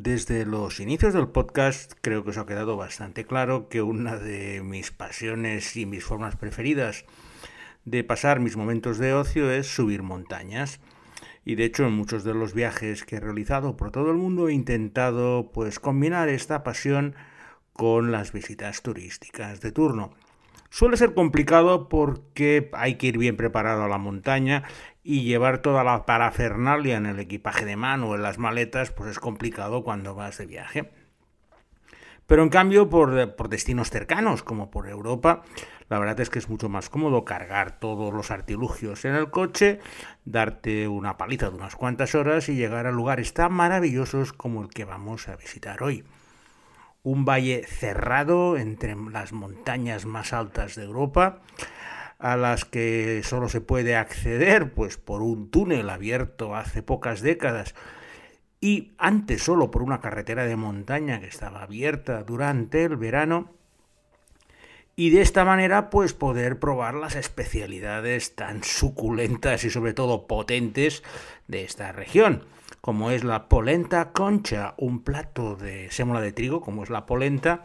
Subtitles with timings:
[0.00, 4.62] Desde los inicios del podcast creo que os ha quedado bastante claro que una de
[4.62, 7.04] mis pasiones y mis formas preferidas
[7.84, 10.78] de pasar mis momentos de ocio es subir montañas.
[11.44, 14.46] Y de hecho en muchos de los viajes que he realizado por todo el mundo
[14.46, 17.16] he intentado pues combinar esta pasión
[17.72, 20.12] con las visitas turísticas de turno.
[20.70, 24.64] Suele ser complicado porque hay que ir bien preparado a la montaña
[25.02, 29.10] y llevar toda la parafernalia en el equipaje de mano o en las maletas, pues
[29.10, 30.90] es complicado cuando vas de viaje.
[32.26, 35.44] Pero en cambio, por, por, destinos cercanos, como por Europa,
[35.88, 39.80] la verdad es que es mucho más cómodo cargar todos los artilugios en el coche,
[40.26, 44.68] darte una paliza de unas cuantas horas y llegar a lugares tan maravillosos como el
[44.68, 46.04] que vamos a visitar hoy.
[47.02, 51.40] Un valle cerrado entre las montañas más altas de Europa,
[52.18, 57.74] a las que solo se puede acceder pues por un túnel abierto hace pocas décadas.
[58.60, 63.52] Y antes solo por una carretera de montaña que estaba abierta durante el verano.
[64.96, 71.04] Y de esta manera pues poder probar las especialidades tan suculentas y sobre todo potentes
[71.46, 72.44] de esta región
[72.80, 77.64] como es la polenta concha, un plato de sémola de trigo como es la polenta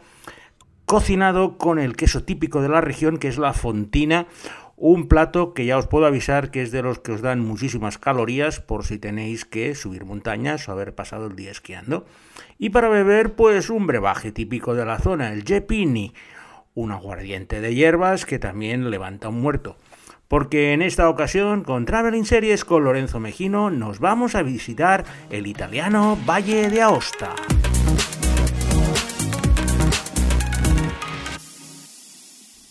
[0.86, 4.26] cocinado con el queso típico de la región, que es la fontina,
[4.76, 7.96] un plato que ya os puedo avisar que es de los que os dan muchísimas
[7.96, 12.06] calorías por si tenéis que subir montañas o haber pasado el día esquiando.
[12.58, 16.12] Y para beber, pues un brebaje típico de la zona, el Jepini,
[16.74, 19.76] un aguardiente de hierbas que también levanta un muerto.
[20.28, 25.46] Porque en esta ocasión, con Traveling Series con Lorenzo Mejino, nos vamos a visitar el
[25.46, 27.34] italiano Valle de Aosta.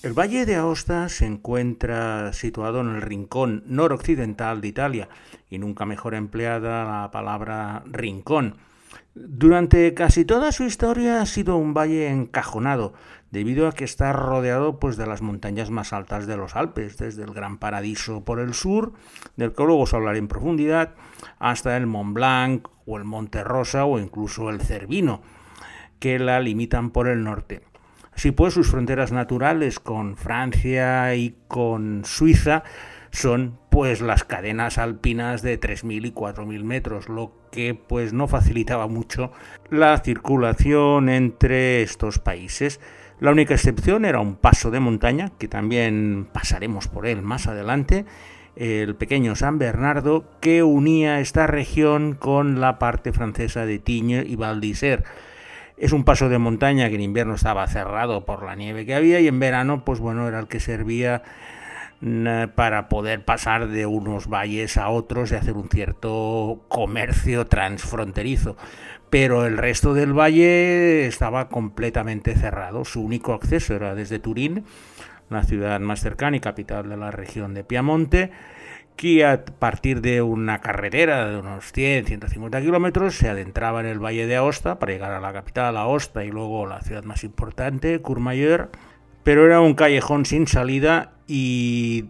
[0.03, 5.07] El Valle de Aosta se encuentra situado en el rincón noroccidental de Italia
[5.49, 8.57] y nunca mejor empleada la palabra rincón.
[9.15, 12.93] Durante casi toda su historia ha sido un valle encajonado,
[13.33, 17.23] debido a que está rodeado pues, de las montañas más altas de los Alpes, desde
[17.23, 18.93] el Gran Paradiso por el sur,
[19.37, 20.93] del que luego os hablaré en profundidad,
[21.39, 25.23] hasta el Mont Blanc o el Monte Rosa o incluso el Cervino,
[25.97, 27.63] que la limitan por el norte.
[28.13, 32.63] Así pues, sus fronteras naturales con Francia y con Suiza
[33.09, 38.85] son pues las cadenas alpinas de 3.000 y 4.000 metros, lo que pues no facilitaba
[38.85, 39.31] mucho
[39.71, 42.79] la circulación entre estos países.
[43.23, 48.03] La única excepción era un paso de montaña, que también pasaremos por él más adelante,
[48.57, 54.35] el pequeño San Bernardo, que unía esta región con la parte francesa de Tignes y
[54.35, 55.05] Val d'Isère
[55.77, 59.21] es un paso de montaña que en invierno estaba cerrado por la nieve que había
[59.21, 61.23] y en verano, pues bueno, era el que servía
[62.55, 68.57] para poder pasar de unos valles a otros y hacer un cierto comercio transfronterizo.
[69.09, 72.83] Pero el resto del valle estaba completamente cerrado.
[72.83, 74.65] Su único acceso era desde Turín,
[75.29, 78.31] la ciudad más cercana y capital de la región de Piamonte,
[78.95, 84.27] que a partir de una carretera de unos 100-150 kilómetros se adentraba en el valle
[84.27, 88.69] de Aosta para llegar a la capital, Aosta, y luego la ciudad más importante, Courmayeur,
[89.23, 92.05] pero era un callejón sin salida y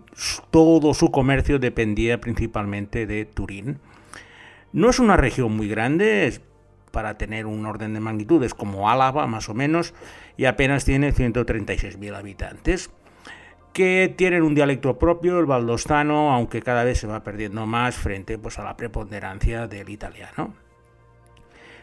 [0.51, 3.79] todo su comercio dependía principalmente de Turín.
[4.72, 6.41] No es una región muy grande,
[6.94, 9.96] para tener un orden de magnitudes como Álava más o menos,
[10.38, 12.91] y apenas tiene 136.000 habitantes
[13.74, 18.38] que tienen un dialecto propio, el valdostano, aunque cada vez se va perdiendo más frente
[18.38, 20.53] pues, a la preponderancia del italiano.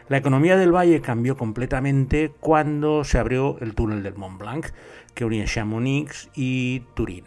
[0.07, 4.67] La economía del valle cambió completamente cuando se abrió el túnel del Mont Blanc,
[5.13, 7.25] que unía Chamonix y Turín.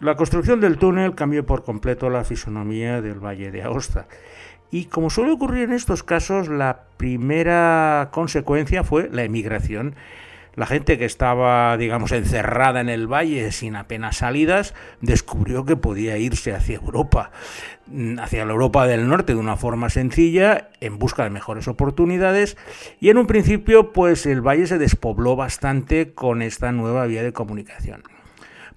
[0.00, 4.08] La construcción del túnel cambió por completo la fisonomía del valle de Aosta.
[4.70, 9.94] Y como suele ocurrir en estos casos, la primera consecuencia fue la emigración
[10.54, 16.18] la gente que estaba, digamos, encerrada en el valle sin apenas salidas, descubrió que podía
[16.18, 17.30] irse hacia Europa,
[17.86, 22.56] mm, hacia la Europa del Norte de una forma sencilla, en busca de mejores oportunidades,
[23.00, 27.32] y en un principio, pues el valle se despobló bastante con esta nueva vía de
[27.32, 28.02] comunicación.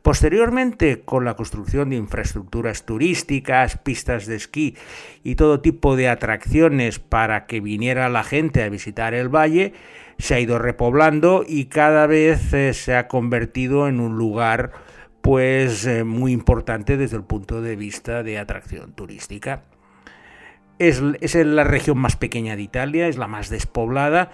[0.05, 4.77] Posteriormente, con la construcción de infraestructuras turísticas, pistas de esquí
[5.23, 9.73] y todo tipo de atracciones para que viniera la gente a visitar el valle,
[10.19, 14.73] se ha ido repoblando y cada vez eh, se ha convertido en un lugar
[15.21, 19.63] pues eh, muy importante desde el punto de vista de atracción turística.
[20.77, 24.29] Es, es la región más pequeña de Italia, es la más despoblada,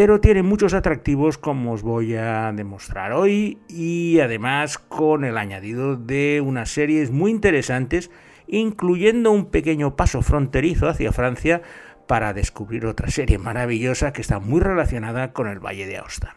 [0.00, 5.96] pero tiene muchos atractivos como os voy a demostrar hoy y además con el añadido
[5.96, 8.08] de unas series muy interesantes,
[8.46, 11.62] incluyendo un pequeño paso fronterizo hacia Francia
[12.06, 16.36] para descubrir otra serie maravillosa que está muy relacionada con el Valle de Aosta.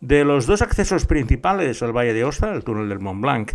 [0.00, 3.52] De los dos accesos principales al Valle de Aosta, el túnel del Mont Blanc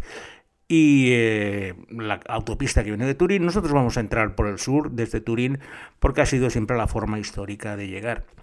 [0.67, 4.91] y eh, la autopista que viene de Turín, nosotros vamos a entrar por el sur
[4.91, 5.57] desde Turín
[5.97, 8.37] porque ha sido siempre la forma histórica de llegar.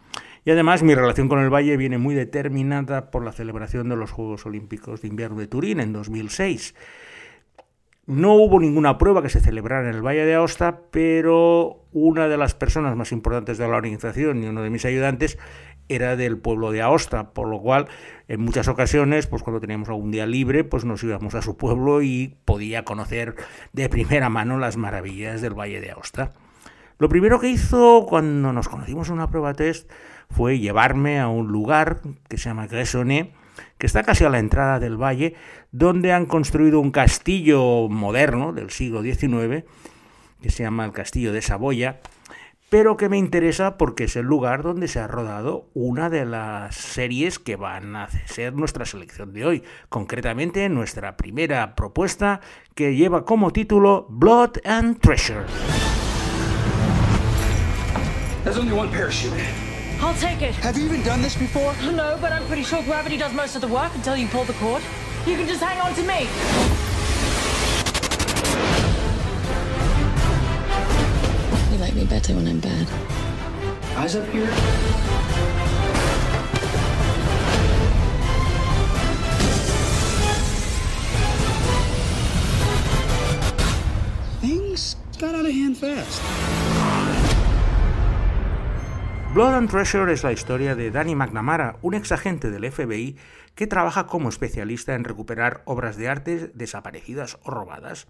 [0.44, 4.10] Y además mi relación con el valle viene muy determinada por la celebración de los
[4.10, 6.74] Juegos Olímpicos de Invierno de Turín en 2006.
[8.06, 12.36] No hubo ninguna prueba que se celebrara en el Valle de Aosta, pero una de
[12.36, 15.38] las personas más importantes de la organización y uno de mis ayudantes
[15.88, 17.88] era del pueblo de Aosta, por lo cual
[18.28, 22.02] en muchas ocasiones, pues cuando teníamos algún día libre, pues nos íbamos a su pueblo
[22.02, 23.36] y podía conocer
[23.72, 26.32] de primera mano las maravillas del Valle de Aosta.
[26.98, 29.90] Lo primero que hizo cuando nos conocimos en una prueba test
[30.34, 33.32] fue llevarme a un lugar que se llama Gressonnet,
[33.78, 35.34] que está casi a la entrada del valle,
[35.70, 39.64] donde han construido un castillo moderno del siglo XIX,
[40.42, 42.00] que se llama el Castillo de Saboya,
[42.68, 46.74] pero que me interesa porque es el lugar donde se ha rodado una de las
[46.74, 52.40] series que van a ser nuestra selección de hoy, concretamente nuestra primera propuesta
[52.74, 55.44] que lleva como título Blood and Treasure.
[60.00, 60.54] I'll take it.
[60.56, 61.74] Have you even done this before?
[61.92, 64.52] No, but I'm pretty sure gravity does most of the work until you pull the
[64.54, 64.82] cord.
[65.26, 66.28] You can just hang on to me.
[71.72, 72.88] You like me better when I'm bad.
[73.96, 74.46] Eyes up here.
[84.40, 87.03] Things got out of hand fast.
[89.34, 93.16] Blood and Treasure es la historia de Danny McNamara, un ex agente del FBI
[93.56, 98.06] que trabaja como especialista en recuperar obras de arte desaparecidas o robadas.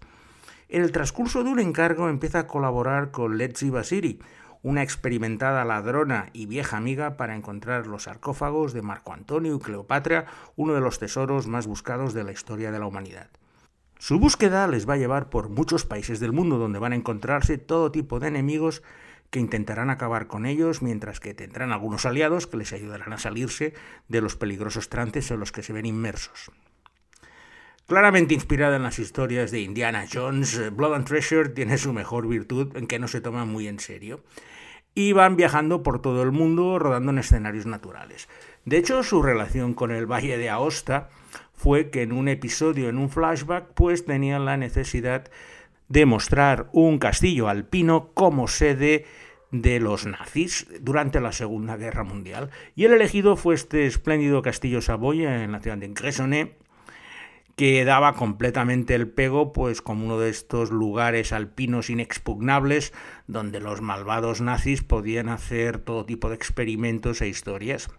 [0.69, 4.19] En el transcurso de un encargo empieza a colaborar con Letzi Basiri,
[4.61, 10.27] una experimentada ladrona y vieja amiga para encontrar los sarcófagos de Marco Antonio y Cleopatra,
[10.55, 13.31] uno de los tesoros más buscados de la historia de la humanidad.
[13.97, 17.57] Su búsqueda les va a llevar por muchos países del mundo donde van a encontrarse
[17.57, 18.83] todo tipo de enemigos
[19.35, 23.73] que intentarán acabar con ellos, mientras que tendrán algunos aliados que les ayudarán a salirse
[24.07, 26.51] de los peligrosos trances en los que se ven inmersos.
[27.85, 32.77] Claramente inspirada en las historias de Indiana Jones, Blood and Treasure tiene su mejor virtud
[32.77, 34.23] en que no se toma muy en serio.
[34.93, 38.29] Y van viajando por todo el mundo rodando en escenarios naturales.
[38.63, 41.09] De hecho, su relación con el Valle de Aosta
[41.51, 45.29] fue que en un episodio, en un flashback, pues tenían la necesidad
[45.87, 49.05] de mostrar un castillo alpino como sede
[49.61, 52.49] de los nazis durante la Segunda Guerra Mundial.
[52.75, 56.57] Y el elegido fue este espléndido castillo Saboya en la ciudad de Gressonnet,
[57.55, 62.93] que daba completamente el pego pues como uno de estos lugares alpinos inexpugnables
[63.27, 67.89] donde los malvados nazis podían hacer todo tipo de experimentos e historias.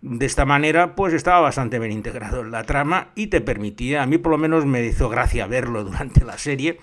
[0.00, 4.06] De esta manera, pues estaba bastante bien integrado en la trama y te permitía, a
[4.06, 6.78] mí por lo menos me hizo gracia verlo durante la serie,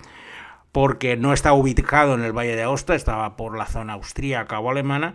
[0.74, 4.68] porque no estaba ubicado en el Valle de Aosta, estaba por la zona austríaca o
[4.68, 5.14] alemana,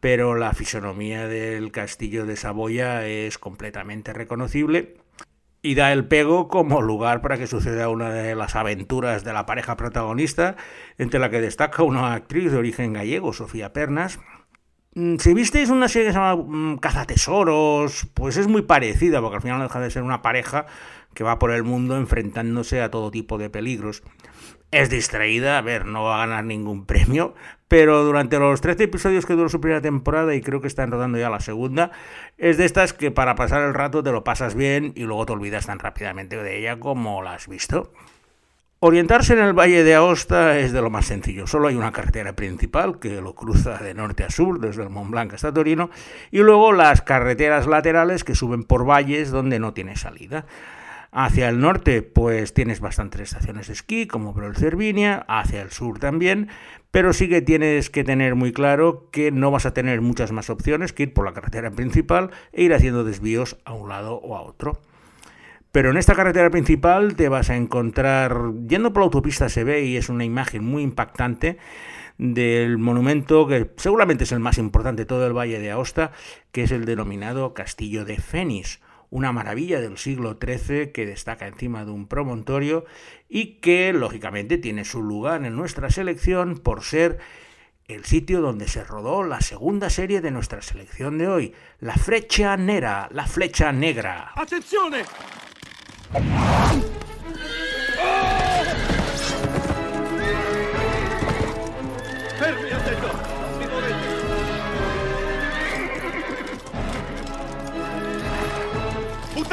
[0.00, 4.98] pero la fisonomía del castillo de Saboya es completamente reconocible
[5.62, 9.46] y da el pego como lugar para que suceda una de las aventuras de la
[9.46, 10.56] pareja protagonista,
[10.98, 14.20] entre la que destaca una actriz de origen gallego, Sofía Pernas.
[14.94, 19.36] Mm, si visteis una serie que se llama mm, Cazatesoros, pues es muy parecida, porque
[19.36, 20.66] al final deja de ser una pareja
[21.14, 24.02] que va por el mundo enfrentándose a todo tipo de peligros.
[24.70, 27.34] Es distraída, a ver, no va a ganar ningún premio,
[27.68, 31.16] pero durante los 13 episodios que duró su primera temporada, y creo que están rodando
[31.16, 31.90] ya la segunda,
[32.36, 35.32] es de estas que para pasar el rato te lo pasas bien y luego te
[35.32, 37.92] olvidas tan rápidamente de ella como la has visto.
[38.80, 41.46] Orientarse en el Valle de Aosta es de lo más sencillo.
[41.46, 45.10] Solo hay una carretera principal que lo cruza de norte a sur, desde el Mont
[45.10, 45.90] Blanc hasta Torino,
[46.30, 50.44] y luego las carreteras laterales que suben por valles donde no tiene salida.
[51.10, 55.98] Hacia el norte, pues tienes bastantes estaciones de esquí, como el Cervinia, hacia el sur
[55.98, 56.48] también,
[56.90, 60.50] pero sí que tienes que tener muy claro que no vas a tener muchas más
[60.50, 64.36] opciones que ir por la carretera principal e ir haciendo desvíos a un lado o
[64.36, 64.80] a otro.
[65.72, 69.84] Pero en esta carretera principal te vas a encontrar, yendo por la autopista se ve
[69.84, 71.58] y es una imagen muy impactante
[72.18, 76.12] del monumento que seguramente es el más importante de todo el Valle de Aosta,
[76.52, 81.84] que es el denominado Castillo de Fénix una maravilla del siglo XIII que destaca encima
[81.84, 82.84] de un promontorio
[83.28, 87.18] y que lógicamente tiene su lugar en nuestra selección por ser
[87.86, 92.56] el sitio donde se rodó la segunda serie de nuestra selección de hoy, La Flecha
[92.56, 94.32] Negra, La Flecha Negra.
[94.36, 94.92] ¡Atención!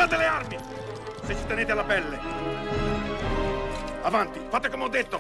[0.08, 0.56] Le armi!
[1.24, 2.20] Se ci tenete alla pelle!
[4.04, 5.20] Avanti, fate come ho detto!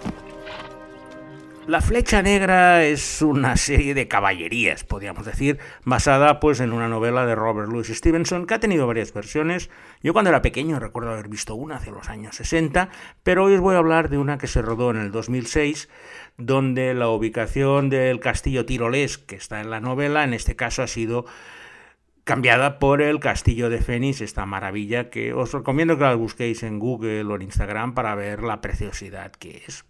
[1.65, 7.25] La Flecha Negra es una serie de caballerías, podríamos decir, basada pues en una novela
[7.25, 9.71] de Robert Louis Stevenson que ha tenido varias versiones.
[10.03, 12.89] Yo cuando era pequeño recuerdo haber visto una hace los años 60,
[13.23, 15.89] pero hoy os voy a hablar de una que se rodó en el 2006,
[16.37, 20.87] donde la ubicación del castillo tirolés que está en la novela, en este caso ha
[20.87, 21.25] sido
[22.25, 26.79] cambiada por el castillo de Fénix, esta maravilla que os recomiendo que la busquéis en
[26.79, 29.85] Google o en Instagram para ver la preciosidad que es.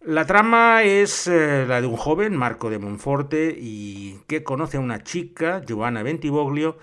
[0.00, 4.80] La trama es eh, la de un joven, Marco de Monforte, y que conoce a
[4.80, 6.78] una chica, Giovanna Bentivoglio,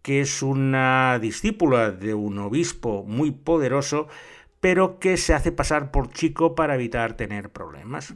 [0.00, 4.08] que es una discípula de un obispo muy poderoso,
[4.60, 8.14] pero que se hace pasar por chico para evitar tener problemas.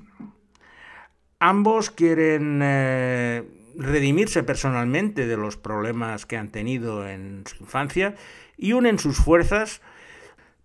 [1.38, 3.42] Ambos quieren eh,
[3.80, 8.14] redimirse personalmente de los problemas que han tenido en su infancia
[8.56, 9.80] y unen sus fuerzas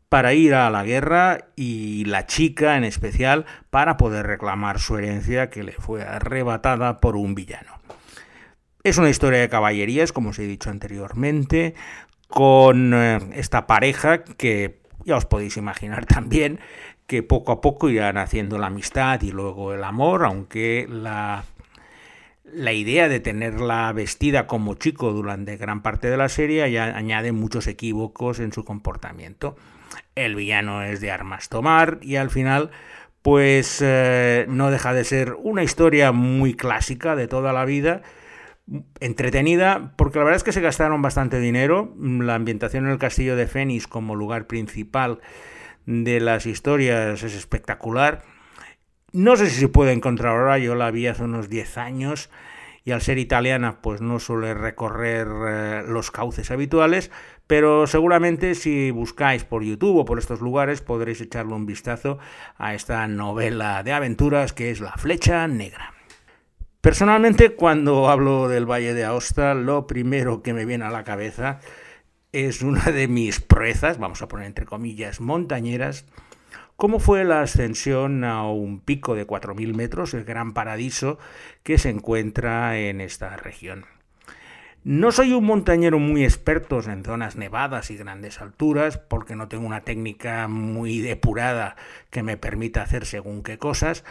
[0.10, 5.50] para ir a la guerra y la chica en especial para poder reclamar su herencia
[5.50, 7.80] que le fue arrebatada por un villano.
[8.84, 11.74] Es una historia de caballerías, como os he dicho anteriormente,
[12.28, 16.60] con eh, esta pareja que ya os podéis imaginar también
[17.08, 21.44] que poco a poco irán haciendo la amistad y luego el amor, aunque la,
[22.54, 27.32] la idea de tenerla vestida como chico durante gran parte de la serie ya añade
[27.32, 29.56] muchos equívocos en su comportamiento
[30.16, 32.72] el villano es de armas tomar y al final
[33.26, 38.04] pues eh, no deja de ser una historia muy clásica de toda la vida,
[39.00, 43.36] entretenida, porque la verdad es que se gastaron bastante dinero, la ambientación en el castillo
[43.36, 45.22] de Fénix como lugar principal
[45.88, 48.22] de las historias es espectacular.
[49.16, 52.30] No sé si se puede encontrar ahora, yo la vi hace unos 10 años
[52.84, 57.12] y al ser italiana pues no suele recorrer eh, los cauces habituales,
[57.48, 62.18] pero seguramente si buscáis por YouTube o por estos lugares podréis echarle un vistazo
[62.58, 65.94] a esta novela de aventuras que es La Flecha Negra.
[66.82, 71.62] Personalmente cuando hablo del Valle de Aosta lo primero que me viene a la cabeza
[72.34, 76.06] es una de mis proezas, vamos a poner entre comillas, montañeras,
[76.78, 81.18] ¿Cómo fue la ascensión a un pico de 4.000 metros, el Gran Paradiso,
[81.64, 83.86] que se encuentra en esta región?
[84.84, 89.66] No soy un montañero muy experto en zonas nevadas y grandes alturas, porque no tengo
[89.66, 91.78] una técnica muy depurada
[92.10, 94.04] que me permita hacer según qué cosas,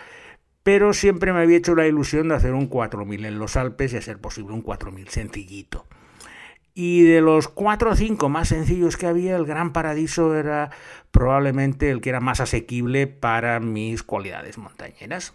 [0.63, 3.99] pero siempre me había hecho la ilusión de hacer un 4000 en los Alpes y
[3.99, 5.87] a ser posible un 4000 sencillito.
[6.75, 10.71] Y de los cuatro o cinco más sencillos que había, el Gran Paradiso era
[11.13, 15.35] probablemente el que era más asequible para mis cualidades montañeras.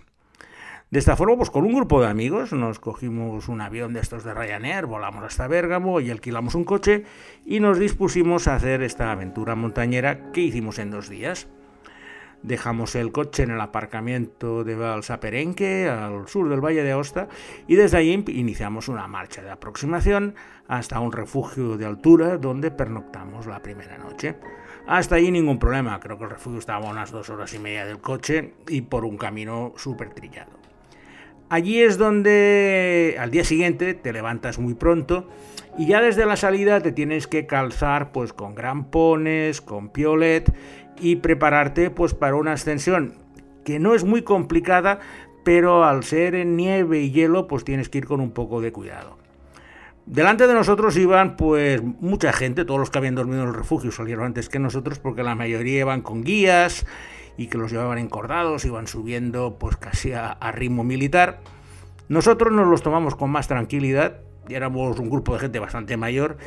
[0.91, 4.23] De esta forma, pues con un grupo de amigos nos cogimos un avión de estos
[4.23, 7.05] de Ryanair, volamos hasta Bérgamo y alquilamos un coche
[7.45, 11.47] y nos dispusimos a hacer esta aventura montañera que hicimos en dos días.
[12.41, 17.27] Dejamos el coche en el aparcamiento de Valsaperenque, al sur del Valle de Aosta,
[17.67, 20.35] y desde allí iniciamos una marcha de aproximación
[20.67, 24.35] hasta un refugio de altura donde pernoctamos la primera noche.
[24.87, 27.85] Hasta allí ningún problema, creo que el refugio estaba a unas dos horas y media
[27.85, 30.51] del coche y por un camino súper trillado.
[31.49, 35.27] Allí es donde al día siguiente te levantas muy pronto
[35.79, 40.53] y ya desde la salida te tienes que calzar pues con grampones, con piolet
[40.99, 43.15] y prepararte pues para una ascensión
[43.63, 44.99] que no es muy complicada,
[45.43, 48.71] pero al ser en nieve y hielo pues tienes que ir con un poco de
[48.71, 49.17] cuidado.
[50.05, 53.91] Delante de nosotros iban pues mucha gente, todos los que habían dormido en el refugio
[53.91, 56.85] salieron antes que nosotros porque la mayoría iban con guías
[57.37, 61.41] y que los llevaban encordados, iban subiendo pues casi a, a ritmo militar.
[62.07, 66.37] Nosotros nos los tomamos con más tranquilidad, éramos un grupo de gente bastante mayor,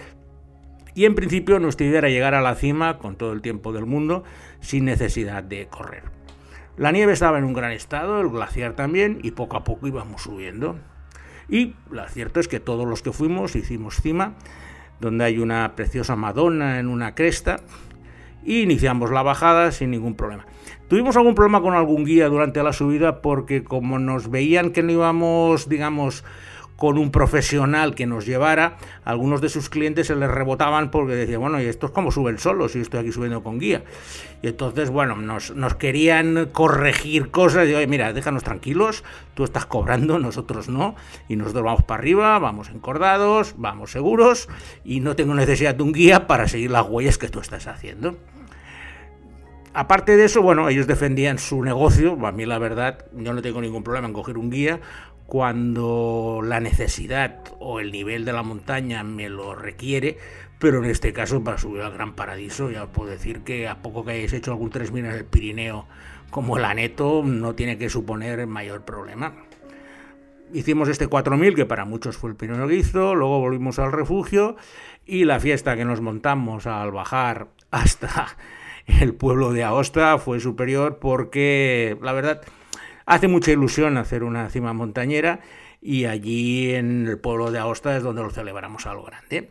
[0.94, 3.86] y en principio nuestra idea era llegar a la cima con todo el tiempo del
[3.86, 4.24] mundo
[4.60, 6.04] sin necesidad de correr.
[6.76, 10.22] La nieve estaba en un gran estado, el glaciar también, y poco a poco íbamos
[10.22, 10.78] subiendo.
[11.48, 14.34] Y lo cierto es que todos los que fuimos hicimos cima,
[15.00, 17.60] donde hay una preciosa Madonna en una cresta,
[18.44, 20.46] y iniciamos la bajada sin ningún problema.
[20.88, 24.92] Tuvimos algún problema con algún guía durante la subida porque como nos veían que no
[24.92, 26.24] íbamos, digamos,
[26.82, 31.40] con un profesional que nos llevara, algunos de sus clientes se les rebotaban porque decían,
[31.40, 33.84] bueno, ¿y esto es como suben solos si estoy aquí subiendo con guía?
[34.42, 40.18] Y entonces, bueno, nos, querían corregir cosas, y oye, mira, déjanos tranquilos, tú estás cobrando,
[40.18, 40.96] nosotros no,
[41.28, 44.48] y nosotros vamos para arriba, vamos encordados, vamos seguros,
[44.84, 48.16] y no tengo necesidad de un guía para seguir las huellas que tú estás haciendo.
[49.74, 53.58] Aparte de eso, bueno, ellos defendían su negocio, a mí la verdad, yo no tengo
[53.62, 54.80] ningún problema en coger un guía,
[55.32, 60.18] cuando la necesidad o el nivel de la montaña me lo requiere,
[60.58, 63.80] pero en este caso para subir al Gran Paradiso ya os puedo decir que a
[63.80, 65.86] poco que hayáis hecho algún 3000 en el Pirineo
[66.28, 69.32] como el Aneto no tiene que suponer mayor problema.
[70.52, 74.56] Hicimos este 4000 que para muchos fue el primero que hizo, luego volvimos al refugio
[75.06, 78.36] y la fiesta que nos montamos al bajar hasta
[78.86, 82.42] el pueblo de Aosta fue superior porque la verdad
[83.06, 85.40] hace mucha ilusión hacer una cima montañera
[85.80, 89.50] y allí en el pueblo de Aosta es donde lo celebramos a lo grande.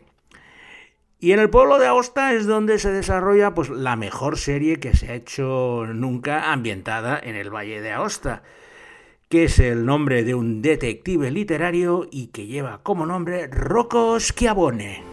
[1.20, 4.96] Y en el pueblo de Aosta es donde se desarrolla pues, la mejor serie que
[4.96, 8.42] se ha hecho nunca ambientada en el Valle de Aosta,
[9.28, 15.04] que es el nombre de un detective literario y que lleva como nombre Rocco Schiavone.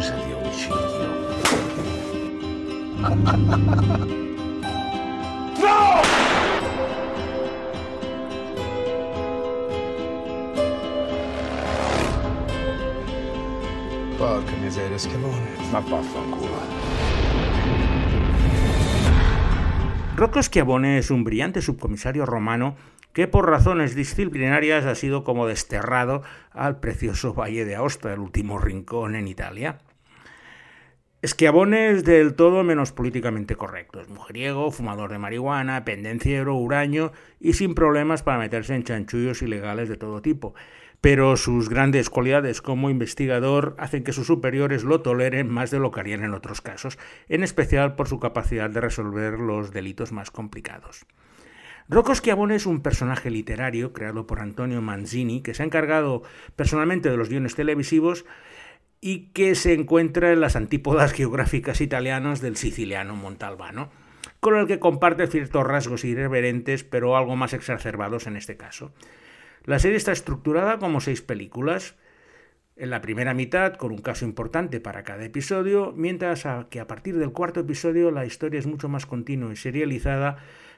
[0.00, 0.76] C'è un'accusa di omicidio.
[14.16, 15.56] Porca miseria, Schiavone.
[15.70, 16.86] Ma vaffanculo.
[20.16, 22.74] Rocco Schiavone es un brillante subcomisario romano
[23.12, 28.58] que por razones disciplinarias ha sido como desterrado al precioso Valle de Aosta, el último
[28.58, 29.78] rincón en Italia.
[31.26, 34.00] Schiavone es del todo menos políticamente correcto.
[34.00, 37.10] Es mujeriego, fumador de marihuana, pendenciero, huraño
[37.40, 40.54] y sin problemas para meterse en chanchullos ilegales de todo tipo.
[41.00, 45.90] Pero sus grandes cualidades como investigador hacen que sus superiores lo toleren más de lo
[45.90, 46.98] que harían en otros casos,
[47.28, 51.04] en especial por su capacidad de resolver los delitos más complicados.
[51.88, 56.22] Rocco Schiavone es un personaje literario creado por Antonio Manzini, que se ha encargado
[56.54, 58.24] personalmente de los guiones televisivos
[59.00, 63.90] y que se encuentra en las antípodas geográficas italianas del siciliano Montalbano,
[64.40, 68.92] con el que comparte ciertos rasgos irreverentes, pero algo más exacerbados en este caso.
[69.64, 71.96] La serie está estructurada como seis películas,
[72.78, 77.18] en la primera mitad con un caso importante para cada episodio, mientras que a partir
[77.18, 80.36] del cuarto episodio la historia es mucho más continua y serializada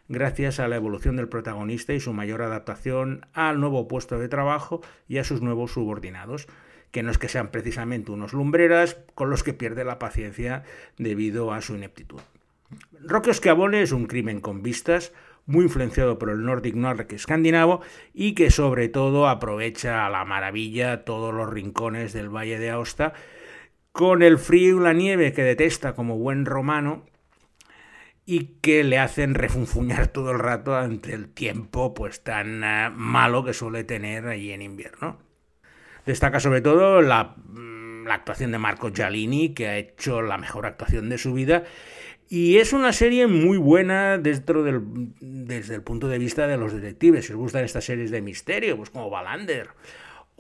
[0.09, 4.81] gracias a la evolución del protagonista y su mayor adaptación al nuevo puesto de trabajo
[5.09, 6.49] y a sus nuevos subordinados
[6.91, 10.65] que no es que sean precisamente unos lumbreras con los que pierde la paciencia
[10.99, 12.21] debido a su ineptitud.
[13.03, 15.13] Roque Schiavone es un crimen con vistas,
[15.47, 17.81] muy influenciado por el Nordic Nordic escandinavo
[18.15, 23.15] y que sobre todo aprovecha a la maravilla todos los rincones del Valle de Aosta,
[23.93, 27.05] con el frío y la nieve que detesta como buen romano
[28.25, 33.45] y que le hacen refunfuñar todo el rato ante el tiempo pues tan uh, malo
[33.45, 35.30] que suele tener allí en invierno.
[36.07, 37.37] Destaca sobre todo la,
[38.05, 41.65] la actuación de Marco Giallini, que ha hecho la mejor actuación de su vida.
[42.29, 44.83] Y es una serie muy buena dentro del,
[45.21, 47.27] desde el punto de vista de los detectives.
[47.27, 49.71] Si os gustan estas series de misterio, pues como Wallander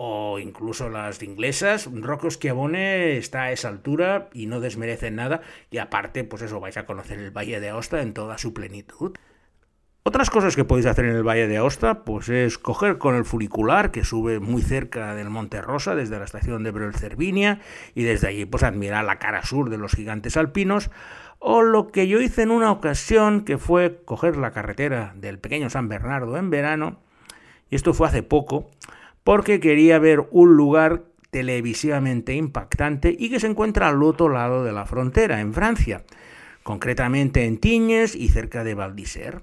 [0.03, 5.43] o incluso las inglesas, Rocco Schiavone está a esa altura y no desmerece nada.
[5.71, 9.13] Y aparte, pues eso, vais a conocer el Valle de Aosta en toda su plenitud.
[10.03, 13.27] Otras cosas que podéis hacer en el Valle de Aosta, pues es coger con el
[13.27, 17.61] funicular que sube muy cerca del Monte Rosa, desde la estación de Brel Cervinia,
[17.95, 20.91] y desde allí pues admirar la cara sur de los gigantes alpinos,
[21.39, 25.69] o lo que yo hice en una ocasión, que fue coger la carretera del pequeño
[25.69, 26.99] San Bernardo en verano,
[27.69, 28.71] y esto fue hace poco,
[29.23, 34.73] porque quería ver un lugar televisivamente impactante y que se encuentra al otro lado de
[34.73, 36.05] la frontera, en Francia,
[36.63, 39.43] concretamente en Tignes y cerca de Val d'Isère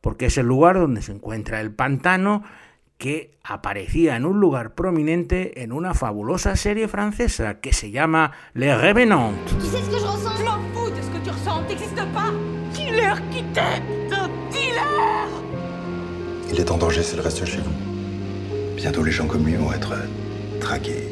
[0.00, 2.42] porque es el lugar donde se encuentra el pantano
[2.98, 8.74] que aparecía en un lugar prominente en una fabulosa serie francesa que se llama Les
[8.74, 9.34] Revenants.
[9.46, 12.12] Tu sais ce que je ressens Je m'en fous de ce que tu ressens, t'existes
[12.14, 12.32] pas
[12.72, 13.82] Dealer qui t'aide
[14.50, 15.28] Dealer
[16.50, 17.86] Il est en danger s'il reste chez vous.
[18.76, 21.08] Bientôt, les gens comme lui vont être euh, traqués.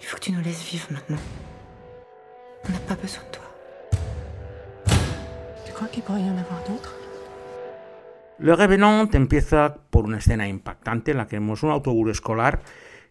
[0.00, 1.18] Il faut que tu nous laisses vivre maintenant.
[2.68, 3.43] On n'a pas besoin de toi.
[8.38, 12.62] Le Revenant empieza por una escena impactante en la que vemos un autobús escolar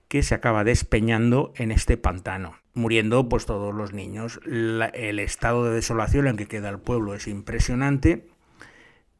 [0.07, 4.39] que se acaba despeñando en este pantano, muriendo pues todos los niños.
[4.45, 8.27] El estado de desolación en que queda el pueblo es impresionante,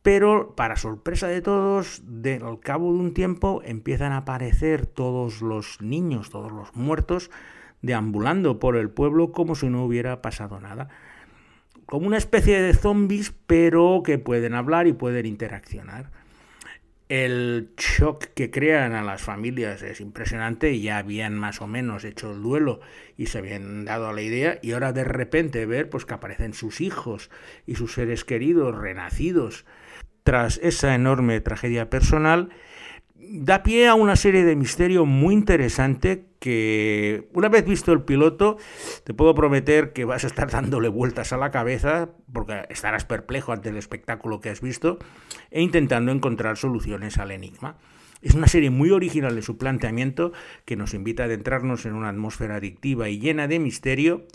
[0.02, 5.42] pero para sorpresa de todos, de- al cabo de un tiempo empiezan a aparecer todos
[5.42, 7.32] los niños, todos los muertos,
[7.82, 10.90] deambulando por el pueblo como si no hubiera pasado nada
[11.86, 16.12] como una especie de zombies, pero que pueden hablar y pueden interaccionar.
[17.10, 22.32] El shock que crean a las familias es impresionante ya habían más o menos hecho
[22.32, 22.80] el duelo
[23.18, 26.82] y se habían dado la idea y ahora de repente ver pues que aparecen sus
[26.82, 27.30] hijos
[27.68, 29.66] y sus seres queridos renacidos
[30.24, 32.50] tras esa enorme tragedia personal
[33.16, 38.58] da pie a una serie de misterio muy interesante que una vez visto el piloto
[39.06, 43.54] te puedo prometer que vas a estar dándole vueltas a la cabeza porque estarás perplejo
[43.54, 45.00] ante el espectáculo que has visto
[45.52, 47.78] e intentando encontrar soluciones al enigma.
[48.22, 50.34] Es una serie muy original en su planteamiento
[50.66, 54.26] que nos invita a adentrarnos en una atmósfera adictiva y llena de misterio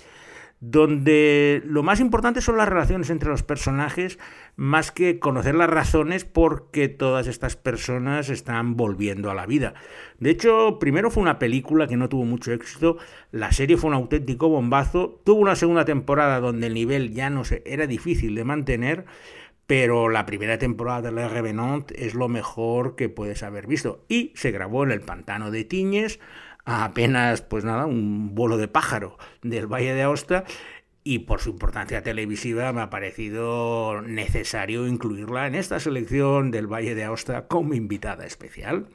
[0.60, 4.18] donde lo más importante son las relaciones entre los personajes,
[4.56, 9.74] más que conocer las razones por qué todas estas personas están volviendo a la vida.
[10.18, 12.98] De hecho, primero fue una película que no tuvo mucho éxito,
[13.30, 17.44] la serie fue un auténtico bombazo, tuvo una segunda temporada donde el nivel ya no
[17.44, 19.04] se, era difícil de mantener,
[19.68, 24.02] pero la primera temporada de La Revenant es lo mejor que puedes haber visto.
[24.08, 26.20] Y se grabó en el pantano de Tiñes,
[26.68, 30.44] apenas, pues nada, un vuelo de pájaro del Valle de Aosta
[31.02, 36.94] y por su importancia televisiva me ha parecido necesario incluirla en esta selección del Valle
[36.94, 38.88] de Aosta como invitada especial.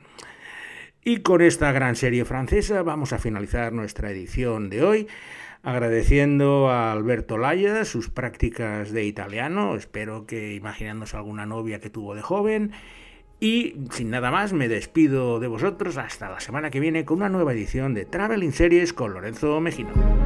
[1.03, 5.07] Y con esta gran serie francesa vamos a finalizar nuestra edición de hoy
[5.63, 12.13] agradeciendo a Alberto Laya sus prácticas de italiano, espero que imaginándose alguna novia que tuvo
[12.13, 12.73] de joven
[13.43, 17.27] y sin nada más, me despido de vosotros hasta la semana que viene con una
[17.27, 20.22] nueva edición de Traveling Series con Lorenzo Mejino.